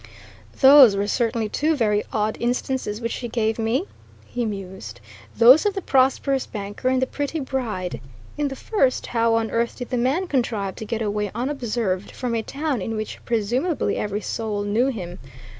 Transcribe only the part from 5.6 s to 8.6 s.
of the prosperous banker and the pretty bride. In the